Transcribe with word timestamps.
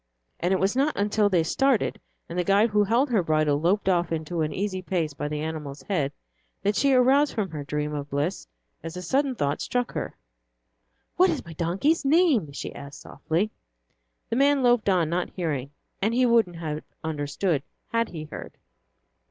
And 0.39 0.51
it 0.51 0.59
was 0.59 0.75
not 0.75 0.97
until 0.97 1.29
they 1.29 1.43
started 1.43 2.01
and 2.27 2.35
the 2.39 2.43
guide 2.43 2.71
who 2.71 2.83
held 2.83 3.11
her 3.11 3.21
bridle 3.21 3.61
loped 3.61 3.87
off 3.87 4.11
into 4.11 4.41
an 4.41 4.51
easy 4.51 4.81
pace, 4.81 5.13
by 5.13 5.27
the 5.27 5.41
animal's 5.41 5.83
head, 5.83 6.11
that 6.63 6.75
she 6.75 6.91
aroused 6.91 7.35
from 7.35 7.51
her 7.51 7.63
dream 7.63 7.93
of 7.93 8.09
bliss 8.09 8.47
as 8.81 8.97
a 8.97 9.03
sudden 9.03 9.35
thought 9.35 9.61
struck 9.61 9.91
her. 9.91 10.17
"What 11.17 11.29
is 11.29 11.45
my 11.45 11.53
donkey's 11.53 12.03
name?" 12.03 12.51
she 12.51 12.73
asked 12.73 13.01
softly. 13.01 13.51
The 14.31 14.37
man 14.37 14.63
loped 14.63 14.89
on, 14.89 15.07
not 15.07 15.29
hearing, 15.35 15.69
and 16.01 16.15
he 16.15 16.25
wouldn't 16.25 16.55
have 16.55 16.81
understood 17.03 17.61
had 17.89 18.09
he 18.09 18.23
heard. 18.23 18.53